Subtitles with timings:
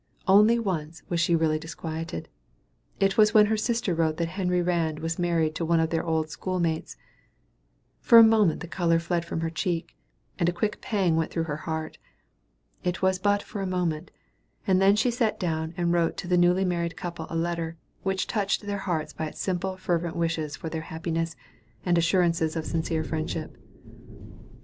[0.27, 2.27] Only once was she really disquieted.
[2.99, 6.03] It was when her sister wrote that Henry Rand was married to one of their
[6.03, 6.97] old school mates.
[7.99, 9.95] For a moment the color fled from her cheek,
[10.39, 11.99] and a quick pang went through her heart.
[12.83, 14.09] It was but for a moment;
[14.65, 18.25] and then she sat down and wrote to the newly married couple a letter, which
[18.25, 21.35] touched their hearts by its simple fervent wishes for their happiness,
[21.85, 23.55] and assurances of sincere friendship.